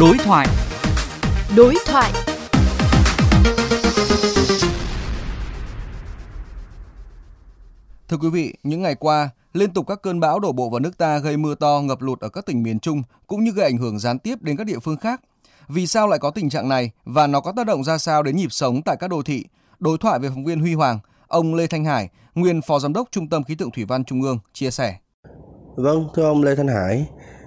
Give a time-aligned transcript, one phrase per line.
[0.00, 0.46] Đối thoại.
[1.56, 2.12] Đối thoại.
[8.08, 10.98] Thưa quý vị, những ngày qua, liên tục các cơn bão đổ bộ vào nước
[10.98, 13.76] ta gây mưa to, ngập lụt ở các tỉnh miền Trung cũng như gây ảnh
[13.76, 15.20] hưởng gián tiếp đến các địa phương khác.
[15.68, 18.36] Vì sao lại có tình trạng này và nó có tác động ra sao đến
[18.36, 19.44] nhịp sống tại các đô thị?
[19.78, 20.98] Đối thoại với phóng viên Huy Hoàng,
[21.28, 24.22] ông Lê Thanh Hải, nguyên Phó Giám đốc Trung tâm Khí tượng Thủy văn Trung
[24.22, 24.96] ương chia sẻ.
[25.76, 27.06] Vâng, thưa ông Lê Thanh Hải,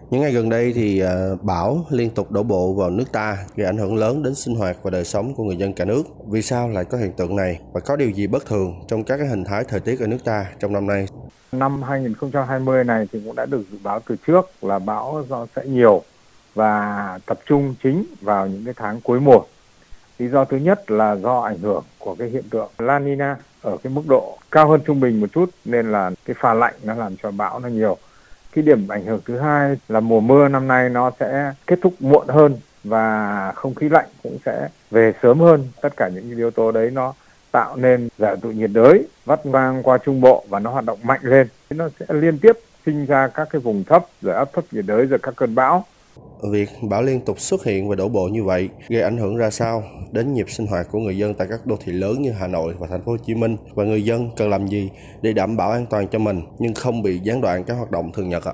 [0.09, 3.67] những ngày gần đây thì ờ, bão liên tục đổ bộ vào nước ta, gây
[3.67, 6.03] ảnh hưởng lớn đến sinh hoạt và đời sống của người dân cả nước.
[6.27, 9.17] Vì sao lại có hiện tượng này và có điều gì bất thường trong các
[9.17, 11.05] cái hình thái thời tiết ở nước ta trong năm nay?
[11.51, 15.65] Năm 2020 này thì cũng đã được dự báo từ trước là bão do sẽ
[15.65, 16.01] nhiều
[16.53, 19.41] và tập trung chính vào những cái tháng cuối mùa.
[20.19, 23.77] Lý do thứ nhất là do ảnh hưởng của cái hiện tượng La Nina ở
[23.83, 26.93] cái mức độ cao hơn trung bình một chút, nên là cái pha lạnh nó
[26.93, 27.97] làm cho bão nó nhiều.
[28.55, 31.93] Cái điểm ảnh hưởng thứ hai là mùa mưa năm nay nó sẽ kết thúc
[31.99, 35.67] muộn hơn và không khí lạnh cũng sẽ về sớm hơn.
[35.81, 37.13] Tất cả những yếu tố đấy nó
[37.51, 40.99] tạo nên giải tụ nhiệt đới, vắt ngang qua trung bộ và nó hoạt động
[41.03, 41.47] mạnh lên.
[41.69, 45.05] Nó sẽ liên tiếp sinh ra các cái vùng thấp, rồi áp thấp nhiệt đới,
[45.05, 45.85] rồi các cơn bão
[46.51, 49.49] Việc bão liên tục xuất hiện và đổ bộ như vậy gây ảnh hưởng ra
[49.49, 52.47] sao đến nhịp sinh hoạt của người dân tại các đô thị lớn như Hà
[52.47, 54.89] Nội và Thành phố Hồ Chí Minh và người dân cần làm gì
[55.21, 58.11] để đảm bảo an toàn cho mình nhưng không bị gián đoạn các hoạt động
[58.11, 58.53] thường nhật ạ?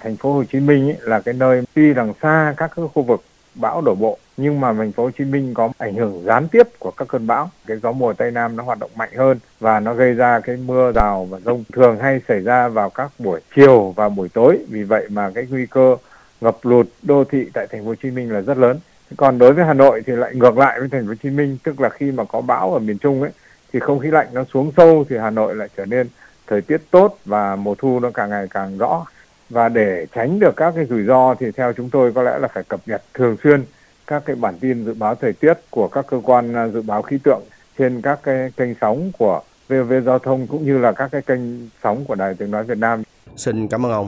[0.00, 3.22] Thành phố Hồ Chí Minh là cái nơi tuy đằng xa các khu vực
[3.54, 6.68] bão đổ bộ, nhưng mà thành phố Hồ Chí Minh có ảnh hưởng gián tiếp
[6.78, 7.50] của các cơn bão.
[7.66, 10.56] Cái gió mùa Tây Nam nó hoạt động mạnh hơn và nó gây ra cái
[10.56, 14.58] mưa rào và rông thường hay xảy ra vào các buổi chiều và buổi tối.
[14.68, 15.96] Vì vậy mà cái nguy cơ
[16.40, 18.78] ngập lụt đô thị tại thành phố Hồ Chí Minh là rất lớn.
[19.16, 21.58] Còn đối với Hà Nội thì lại ngược lại với thành phố Hồ Chí Minh,
[21.64, 23.30] tức là khi mà có bão ở miền Trung ấy
[23.72, 26.08] thì không khí lạnh nó xuống sâu thì Hà Nội lại trở nên
[26.46, 29.06] thời tiết tốt và mùa thu nó càng ngày càng rõ.
[29.50, 32.48] Và để tránh được các cái rủi ro thì theo chúng tôi có lẽ là
[32.48, 33.64] phải cập nhật thường xuyên
[34.06, 37.02] các cái bản tin dự báo thời tiết của các cơ quan à, dự báo
[37.02, 37.42] khí tượng
[37.78, 41.40] trên các cái kênh sóng của VV Giao thông cũng như là các cái kênh
[41.82, 43.02] sóng của Đài Tiếng Nói Việt Nam.
[43.36, 43.98] Xin cảm ơn ông.